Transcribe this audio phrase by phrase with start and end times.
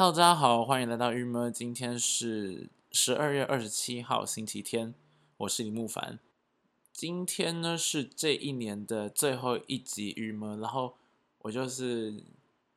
[0.00, 1.52] Hello，大家好，欢迎来到郁闷。
[1.52, 4.94] 今天是十二月二十七号，星期天。
[5.36, 6.18] 我是李木凡。
[6.90, 10.94] 今天呢是这一年的最后一集郁闷，然后
[11.40, 12.24] 我就是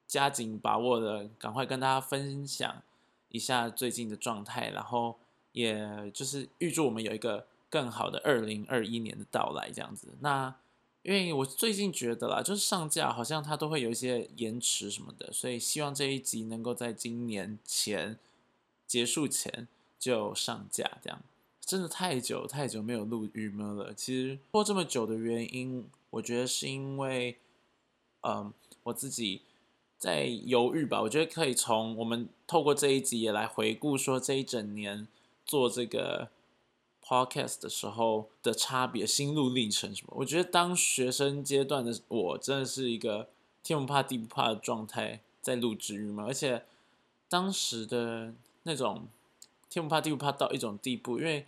[0.05, 2.83] 加紧把握的，赶快跟大家分享
[3.29, 5.17] 一下最近的状态，然后
[5.53, 10.17] 也就是预祝我们有一个更好的二零二一年的到来，这样子。
[10.19, 10.53] 那
[11.03, 18.17] 因为我最近觉得啦，就是上架好像它都会有一些延迟什么的，所以希望这一集能够在今年前
[18.87, 19.67] 结束前
[19.99, 20.89] 就上架。
[21.03, 21.21] 这样
[21.59, 23.93] 真的太久太久没有录郁闷了。
[23.93, 27.37] 其实过这么久的原因，我觉得是因为，
[28.21, 29.41] 嗯，我自己
[29.97, 31.01] 在犹豫吧。
[31.01, 35.07] 我觉得可以从我们透过这一集也来回顾说这一整年
[35.45, 36.29] 做这个。
[37.05, 40.13] Podcast 的时候的差别、心路历程什么？
[40.17, 43.27] 我觉得当学生阶段的我，真的是一个
[43.61, 46.23] 天不怕地不怕的状态在录制语嘛。
[46.25, 46.63] 而且
[47.27, 49.07] 当时的那种
[49.69, 51.45] 天不怕地不怕到一种地步，因为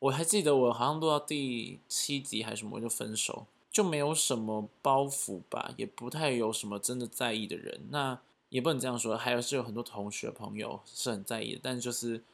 [0.00, 7.82] 我还记得我好像录到第七集还是什么我就分手，就没有什么包袱吧，也不太有什么真的在意的人。
[7.90, 12.24] 那也不能这样说，还有是有很多同学朋友是很在意的，但就是。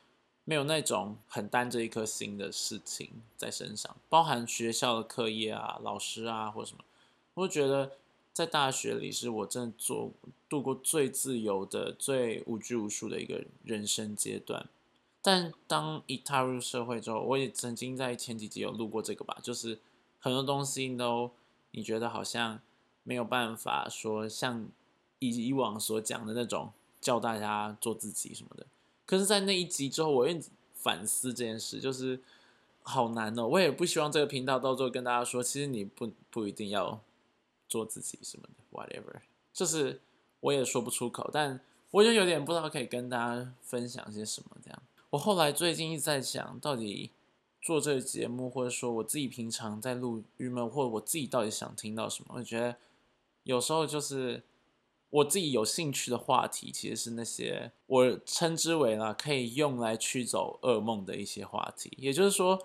[0.44, 6.82] 没有那种很担着一颗心的事情在身上，包含学校的课业啊、老师啊或什么，
[7.34, 7.92] 我觉得
[8.32, 10.10] 在大学里是我真的做
[10.48, 14.68] 度过最自由的、最无拘无束的一个人生阶段。
[15.24, 19.78] 但当一踏入社会之后，我也曾经在前几集有录过这个吧，就是
[20.18, 21.30] 很多东西都
[21.70, 22.58] 你觉得好像
[23.04, 24.66] 没有办法说像
[25.20, 28.66] 以以往所讲的那种教大家做自己什么的。
[29.12, 30.41] 可是，在那一集之后，我又
[30.72, 32.18] 反思这件事，就是
[32.82, 33.46] 好难哦。
[33.46, 36.98] 我也不希望这个频道到最后跟大家说，其实你不不一定要
[37.69, 39.20] 做自己什么的，whatever。
[39.52, 40.00] 就是
[40.41, 41.60] 我也说不出口，但
[41.91, 44.56] 我就有点不知道可以跟大家分享些什么。
[44.64, 47.10] 这样，我后来最近一直在想，到底
[47.60, 52.37] 做这个节目，或者说我自己平常在录郁闷，或者我自己到底想听到什么？
[52.38, 52.76] 我觉得
[53.42, 54.42] 有时候就是。
[55.12, 61.93] 我自己有兴趣的话题，其实是那些我称之为呢，可以用来驱走噩梦的一些话题。
[61.99, 62.59] 也就是说，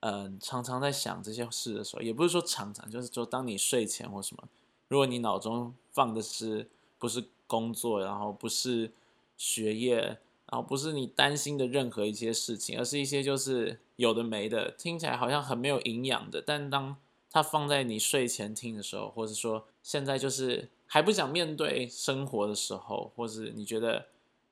[0.00, 4.46] 嗯，常常在想这些事的时候，也不是说常常，就是说当你睡前或什么，
[4.88, 8.92] 如果你脑中放的是不是工作，然后不是
[9.38, 16.98] 学业，然后不是你担心的任何一些事情，而是一些就是有的没的，听起来好像很没有营养的，但当
[17.30, 20.68] 它放在你睡前听的时候，或者说现在就是。
[20.86, 24.06] 还不想面对生活的时候，或是你觉得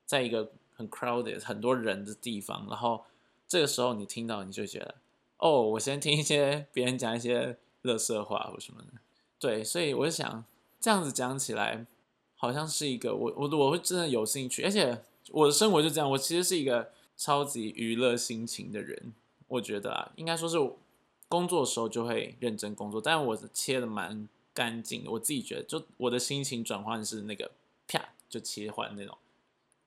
[0.05, 3.05] 在一个很 crowded 很多人的地方，然后
[3.47, 4.95] 这个时候你听到，你就觉得，
[5.37, 8.87] 哦，我先听一些别人讲一些乐色话或什么的。
[9.39, 10.43] 对，所以我想
[10.81, 11.85] 这样子讲起来，
[12.35, 15.01] 好像是一个我我我会真的有兴趣，而且
[15.31, 19.13] 我的生活就这样，我其实是一个超级娱乐心情的人。
[19.47, 20.57] 我觉得啊，应该说是
[21.29, 24.27] 工作的时候就会认真工作，但我切的蛮。
[24.53, 27.51] 干净，我自己觉得，就我的心情转换是那个
[27.87, 29.17] 啪就切换那种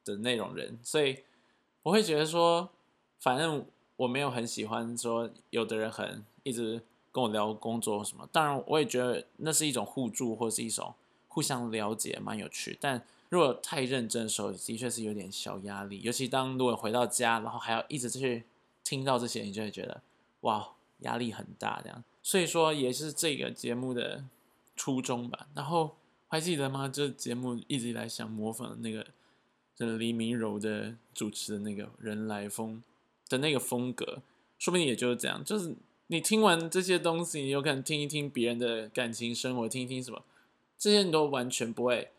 [0.04, 1.19] 的那种人，所以
[1.84, 2.69] 我会觉得说，
[3.21, 3.65] 反正
[3.97, 6.82] 我没有很喜欢说有的人很一直
[7.12, 10.93] 跟我聊工作什么，当然我也觉得那是一种互助或是一种
[11.28, 12.77] 互相了解，蛮有趣。
[12.81, 18.44] 但如果太认真的时候，的确是有点小压力，尤其当如果回到家，然后还要一直去
[18.83, 20.03] 听到这些，你就会觉得
[20.41, 22.03] 哇压力很大这样。
[22.22, 24.25] 所以说也是这个节目的。
[24.76, 25.97] 初中吧，然后
[26.28, 26.88] 还记得吗？
[26.88, 29.06] 这节目一直以来想模仿那个，
[29.75, 32.82] 这黎明柔的主持的那个人来疯
[33.28, 34.22] 的那个风格，
[34.59, 35.42] 说不定也就是这样。
[35.44, 35.75] 就是
[36.09, 40.22] 你听完这些东西，你有可能听一听别人的感情生活，听一听什么，
[40.78, 42.10] 这些都完全不会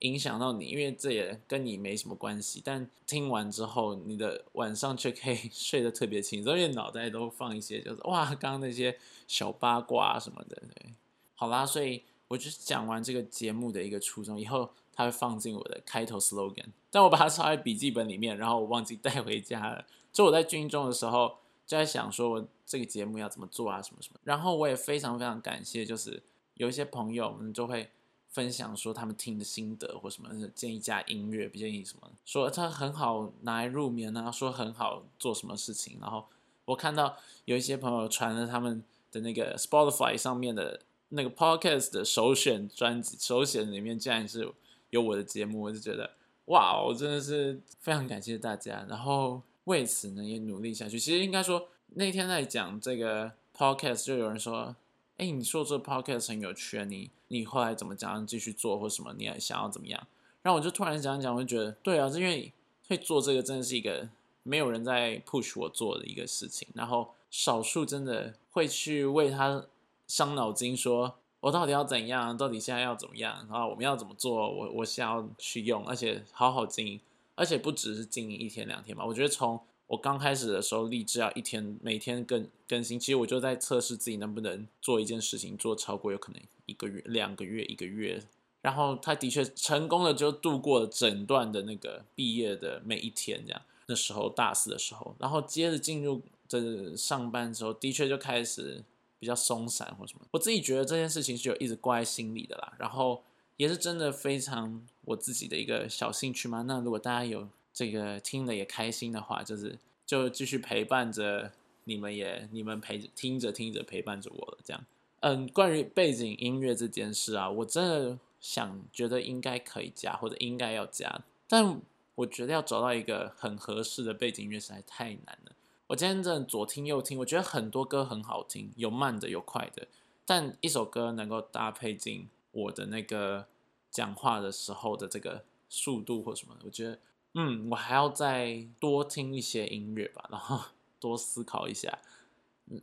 [0.00, 2.60] 影响到你，因为这也跟你没什么关系。
[2.64, 10.92] 但听完之后，你的晚上却可以 睡得特别轻松，因为脑袋都放一些，就是哇，刚刚那些小八卦什么的，对。
[11.38, 19.84] 好啦，所以我就讲完这个节目的一个初衷，以后它会放进我的开头 slogan，但我把它抄在笔记本里面，然后我忘记带回家了。
[20.10, 24.18] 就我在军中的时候就在想说，我这个节目要怎么做啊，什么什么。
[24.24, 26.22] 然后我也非常非常感谢，就是
[26.54, 27.90] 有一些朋友我们就会
[28.30, 35.98] 分享说他们听的心得或什么，建议加音乐，不建议什么，说它很好拿来入眠啊，说很好做什么事情。
[36.00, 36.24] 然后
[36.64, 38.82] 我看到有一些朋友传了他们
[39.12, 40.80] 的那个 Spotify 上面的。
[41.10, 44.52] 那个 podcast 的首选专辑首选里面竟然是
[44.90, 46.10] 有我的节目，我就觉得
[46.46, 48.84] 哇，我真的是非常感谢大家。
[48.88, 50.98] 然后为此呢也努力下去。
[50.98, 54.74] 其实应该说那天在讲这个 podcast，就有人说
[55.18, 59.14] ：“哎，你说这 podcast 很有趣，你你后来怎么讲继续做或什么？
[59.16, 60.06] 你还想要怎么样？”
[60.42, 62.52] 然后我就突然讲讲，我就觉得对啊，是因为
[62.88, 64.08] 会做这个真的是一个
[64.42, 69.66] 没有人在 push 我做的一个事情，然后少数真的会去为他
[70.06, 77.00] 伤脑筋，说我到底要怎样，到底现在要怎么样，然后我们要怎么做，我我想要去用，而且好好经营，
[77.34, 88.20] 而且不只是经营一天两天吧，我觉得从我刚开始的时候立志要一天每天更更新，其实我就在测试自己能不能做一件事情做超过有可能一个月、两个月、一个月，
[88.62, 98.82] 然后他的确成功的就度过了整段的那个毕业的每一天，这样那时候大四的时候，然后接着进入这上班之后，的确就开始
[99.18, 103.22] 比较松散或什么，我自己觉得这件事情是有一直挂在心里的啦，然后
[103.56, 106.62] 也是真的非常我自己的一个小兴趣嘛。
[106.62, 107.48] 那如果大家有。
[107.78, 111.52] 这个听了也开心的话，就是就继续陪伴着
[111.84, 114.58] 你们，也你们陪着听着听着陪伴着我了。
[114.64, 114.82] 这样，
[115.20, 121.78] 嗯，关于背景音乐这件事啊，我真的想觉得应该可以加，或者应该要加，但
[122.14, 125.52] 我觉得要找到一个很合适的背景音乐实在太难了。
[125.88, 129.86] 我今天真的左听右听，我觉得很多歌很好听，有慢的有快的，
[130.24, 133.46] 但一首歌能够搭配进我的那个
[133.90, 136.98] 讲话的时候的这个速度或什么的，我觉得。
[137.38, 140.58] 嗯，我还要再多听一些音乐吧，然后
[140.98, 141.98] 多思考一下，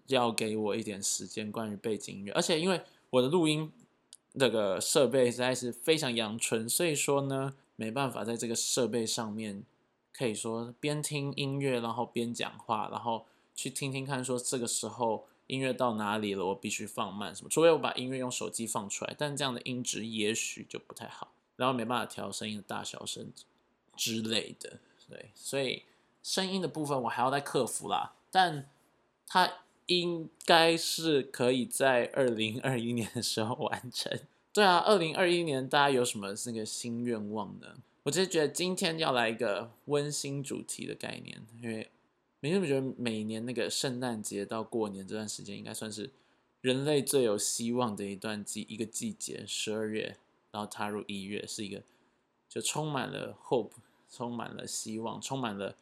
[0.06, 2.32] 要给我一点时间关于背景音乐。
[2.34, 2.80] 而且因为
[3.10, 3.72] 我的录音
[4.34, 9.64] 那个设备实在是非常阳春，所以说呢，没办法在这个设备上面
[10.16, 13.26] 可以说边听音乐，然后边讲话，然后
[13.56, 17.50] 去听听看说这个时候音乐到哪里了，我必须放慢什么。
[17.50, 23.32] 除非我把音乐用手机放出来，但这样的音质也许就不太好，然后没办法调声音的大小声。
[23.96, 25.84] 之类的，对，所以
[26.24, 28.68] 声音的部分我还要再克服啦，但
[29.28, 34.20] 它应该是可以在二零二一年的时候完成。
[34.52, 37.76] 对啊，二零二一年大家有什么那个新愿望呢？
[38.04, 41.90] 我只是觉得今天要来一个温馨主题的概念，因为
[42.40, 46.12] 每天我觉得每年那个圣诞节到过年这段时间，应该算是
[46.62, 50.18] 人类最有希望的一段季一个季节，十二月
[50.52, 51.82] 然后踏入一月是一个。
[52.50, 53.72] 就充满了 hope，
[54.12, 55.76] 充满了希望，充满了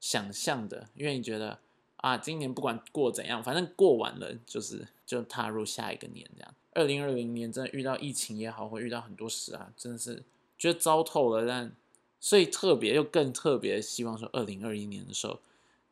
[0.00, 1.58] 想象的，因为你觉得
[1.96, 6.54] 啊，今年不管过怎样，反正过完了就是就踏入下一个年这样。
[6.72, 10.22] 二零二零年真的遇到疫情也好，会遇到很多事啊，真的是
[10.64, 11.46] 觉得糟透了。
[11.46, 11.74] 但
[12.20, 15.40] 所以特别又更特别希望说，二零二一年的时候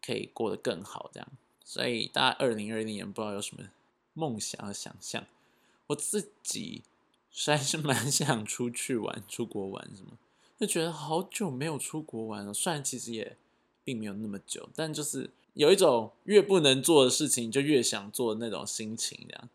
[0.04, 1.28] 可以过得更好这样。
[1.64, 3.64] 所以大家二零二零年不知道有什么
[4.14, 5.26] 梦想和想象，
[5.88, 6.82] 我自己。
[7.34, 10.18] 实在是蛮 想出去玩，出国玩什么，
[10.60, 12.52] 就觉得好久没有出国玩了。
[12.52, 13.38] 虽然其实也
[13.82, 19.48] 并没有那么久，但就是有一种越不能做的事情就越想做的那种心情，这样。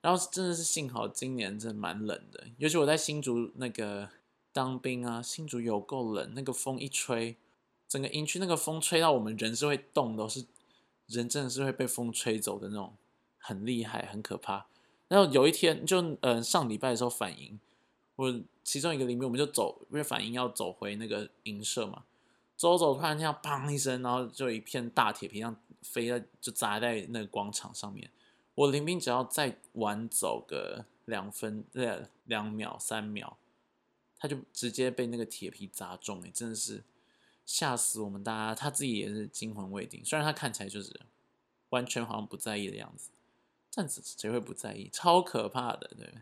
[0.00, 4.08] 然后真的是幸好今年真的蛮冷的，尤其我在新竹那个
[4.52, 7.36] 当兵啊，新竹有够冷，那个风一吹，
[7.88, 10.44] 整个营区那个风吹到我们人是会动的，是
[11.06, 12.94] 人真的是会被风吹走的那种，
[13.38, 14.66] 很厉害，很可怕。
[15.08, 17.58] 然后有一天，就嗯上礼拜的时候反营，
[18.16, 22.04] 我其中一个邻居，我们就走，因为反营要走回那个营舍嘛，
[22.56, 28.10] 走走突然听到砰一声，然后就一片大铁皮，像飞在就砸在那个广场上面。
[28.54, 33.36] 我林兵只要再晚走个两分呃两秒三秒，
[34.20, 36.84] 他就直接被那个铁皮砸中，哎，真的是
[37.44, 41.00] 吓死我们大家，他自己也是惊魂未定，虽然他看起来就是
[41.70, 43.10] 完全好像不在意的样子。
[43.72, 44.90] 但是谁会不在意？
[44.92, 46.12] 超可怕的，对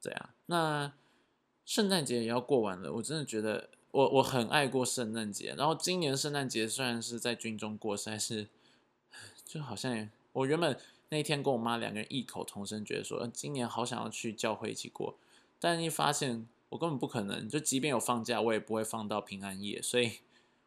[0.00, 0.34] 对啊。
[0.46, 0.90] 那
[1.66, 5.54] 圣诞节也要过完了，我真的觉得我我很爱过圣诞节。
[5.54, 8.48] 然后今年圣诞节虽然是在军中过，实在是
[9.44, 15.18] 就好像我原本那天跟我妈两个人异口同声，觉得说今年好想要去教会一起过，
[15.60, 20.18] 但一发现我根本不可能，就即便有放假，我也不会放到平安夜，所以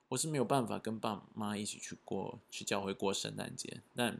[0.10, 3.82] 我是没有办法跟爸妈一起去过去教会过圣诞节。
[3.96, 4.20] 但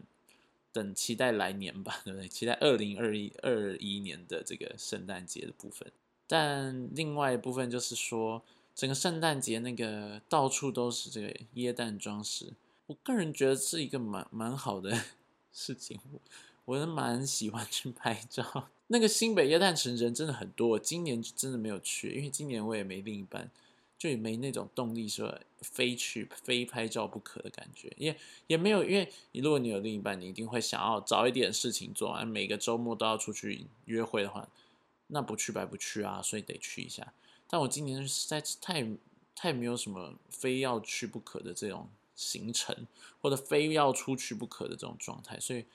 [0.72, 2.28] 等期待来年吧，对不对？
[2.28, 5.92] 期待二零二一二一年的这个圣诞节的部分。
[6.28, 8.44] 但另外一部分就是说，
[8.76, 12.54] 整个圣诞节那个到处都是这个椰蛋装饰，
[12.86, 15.06] 我个人觉得是一个蛮蛮好的
[15.52, 16.00] 事情。
[16.66, 18.70] 我是蛮喜欢去拍照。
[18.90, 23.50] 那个新北椰蛋城人真的很多，今年真的没有去，因为今年我也没另一半。
[24.00, 28.16] 就也没那种动力说非去非拍照不可的感觉，也
[28.48, 34.48] 也没有，因为你如果你有另一半，你一定会想要找一点事情做完，每个周末都要出去约会的话，
[35.08, 37.12] 那不去白不去啊，所以得去一下。
[37.50, 38.88] 但我今年实在是太
[39.36, 42.88] 太没有什么非要去不可的这种行程，
[43.20, 45.66] 或者非要出去不可的这种状态，所以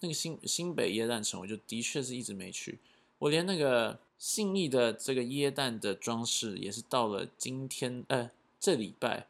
[0.00, 2.78] 那个新新北耶诞城，我就的确是一直没去，
[3.18, 3.98] 我连那个。
[4.18, 8.28] 信义的这个椰蛋的装饰也是到了今天，呃，
[8.58, 9.28] 这礼拜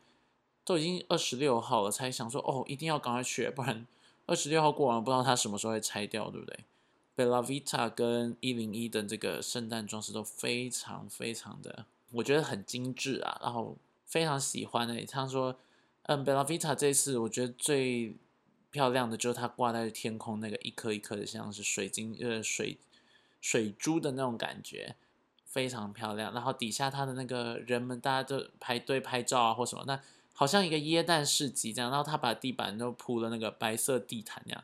[0.65, 3.87] 都已经二十六号了，才想说哦，一定要赶快去，不然
[4.25, 6.61] 二十六号过完，不知道它什么时候会拆掉，对不对
[7.15, 14.99] ？Bella Vita 跟一零一的这个圣诞装饰都非常非常的，我觉得很精致啊，然后非常喜欢的。
[15.05, 15.55] 他说，
[16.05, 18.15] 嗯，Bella Vita 这次我觉得最
[18.71, 22.79] 漂亮的就是它挂在天空那个一颗一颗的，像是水晶呃水
[23.41, 24.97] 水珠的那种感觉。
[25.51, 29.99] 非常漂亮，然后底下它的那个人们，大家都排队拍照啊，或什么，那
[30.35, 34.63] 好像一个椰蛋市集这样，然后他把地板都铺了那个白色地毯那样，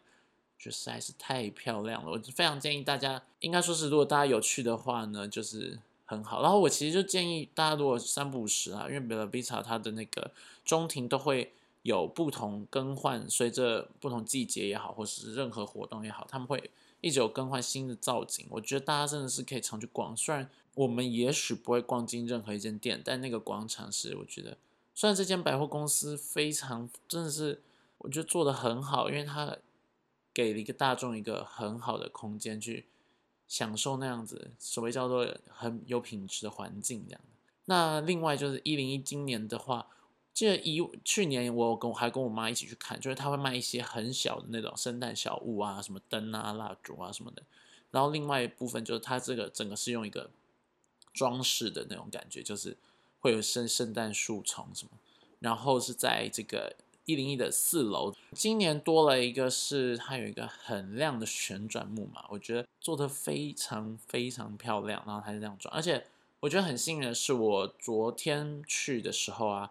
[0.59, 2.11] 就实在是太漂亮了。
[2.11, 6.43] 我非常建议大家，应该说是如果大家有去的话呢，就是很好。
[6.43, 10.33] 然后我其实就建议大家如果三不五时啊，因为 Bella Vita 它的那个
[10.67, 18.45] 中庭都会有不同更换，随着不同季节也好，或是任何活动也好，他们会一直有更换新的造景。
[18.51, 20.51] 我觉得大家真的是可以常去逛，虽然。
[20.77, 24.59] 我们也许不会逛进任何一间店，但那个广场是我觉得，
[24.93, 27.63] 虽然这间百货公司非常真的是，
[27.99, 29.57] 我觉得做的很好，因为它
[30.33, 32.87] 给了一个大众一个很好的空间去
[33.47, 37.21] 享受那样子所谓叫做很有品质的环境这样。
[37.67, 39.87] 那另外就是一零一今年的话，
[40.35, 47.43] 记得一去年我跟我还跟我妈一起去看，就是他会卖一些很小的那种圣诞小物啊，什么灯啊、蜡烛啊什么的。
[47.91, 50.29] 然后另外一部分就是它这个整个是用一个。
[51.13, 52.77] 装饰的那种感觉，就是
[53.21, 54.91] 会有圣圣诞树丛什么，
[55.39, 56.75] 然后是在这个
[57.05, 66.05] 一零一的四楼，今年多了一个是它有一个很亮的旋转木马，我觉得做的非常非常漂亮，然后它是这样转，而且
[66.41, 69.71] 我觉得很幸运的是，我昨天去的时候啊，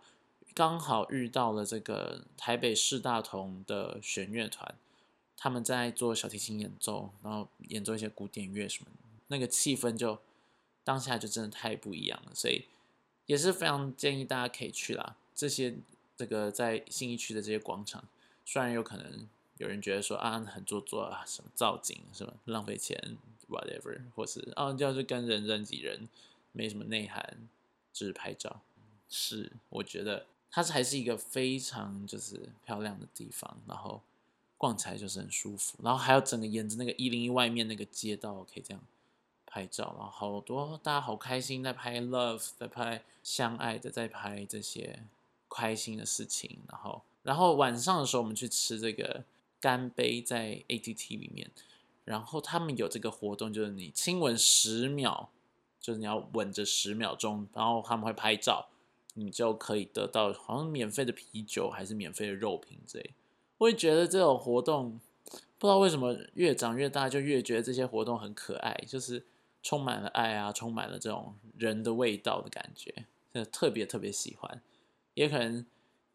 [0.53, 4.75] 刚好遇到了这个台北市大同的弦乐团，
[5.37, 8.87] 他们在做小提琴演奏，然后演奏一些古典乐什么，
[9.27, 10.19] 那个气氛就。
[10.85, 12.65] 当下就真的太不一样了，所以
[13.25, 15.15] 也是非常建议大家可以去啦。
[15.33, 15.73] 这些
[16.17, 18.03] 这个在新一区的这些广场，
[18.43, 19.25] 虽然有可能
[19.59, 23.15] 有人觉得说啊很做作啊，什么造景什么浪费钱
[23.49, 26.09] ，whatever，或是啊就是跟人人挤人，
[26.51, 27.47] 没什么内涵，
[27.93, 28.59] 只是拍照。
[29.09, 33.99] 是，我觉得它是还是一个非常就是漂亮的地方，然后
[34.57, 38.81] 逛起来就是很舒服，然后还有整个沿着那个一零一外面那个街道可以这样。
[39.45, 45.03] 拍照，然后好多大家好开心，在拍 love，在拍相爱的，在拍这些
[45.47, 46.57] 开心的事情。
[46.67, 49.23] 然后，然后晚上的时候，我们去吃这个
[49.59, 51.51] 干杯，在 ATT 里面。
[52.03, 55.29] 然后他们有这个活动，就是你亲吻十秒，
[55.79, 58.67] 就是你要吻着十秒钟，然后他们会拍照，
[59.13, 63.13] 你就可以得到好像免费的啤酒，还是免费的肉品之类。
[63.57, 64.99] 我也觉得这种活动，
[65.57, 69.25] 不知道为什么越长越大，就越觉得这些活动很可爱，就是。
[69.65, 74.61] 充满了爱啊，充满了这种人的味道的感觉，就特别特别喜欢。
[75.13, 75.65] 也可能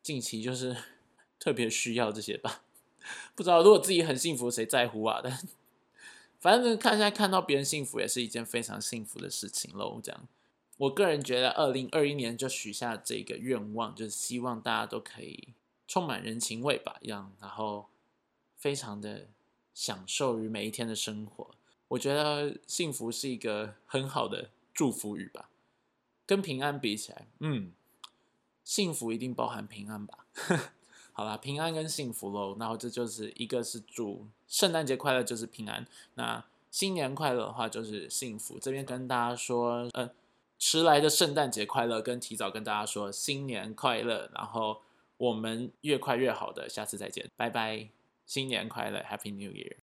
[0.02, 0.76] 近期就是
[1.40, 2.62] 特别需要这些吧，
[3.34, 5.22] 不知道如果自己很幸福，谁在乎啊？
[5.24, 5.32] 但
[6.38, 9.98] 反正看现在看到别人幸福，也是一件非常幸福的事情喽。
[10.02, 10.28] 这样，
[10.78, 15.48] 我个人觉得，二零二一年就许下这个愿望，就是希望大家都可以
[15.86, 17.86] 充满人情味吧，一样，然后
[18.56, 19.26] 非常的
[19.74, 21.50] 享受于每一天的生活。
[21.88, 25.48] 我觉得幸福是一个很好的祝福语吧，
[26.26, 27.72] 跟平安比起来，嗯，
[28.62, 30.26] 幸福一定包含平安吧。
[31.12, 35.82] 好啦，平安跟幸福喽，然后这就是一个是祝圣诞节快乐，就是平安；
[36.14, 38.56] 那新年快乐的话就是幸福。
[38.60, 40.08] 这边跟大家说，呃，
[40.58, 44.82] 迟来的圣诞节快乐，跟提早跟大家说新年快乐，然后
[45.16, 47.88] 我们越快越好的，下次再见，拜拜，
[48.26, 49.76] 新年快乐，Happy New Year。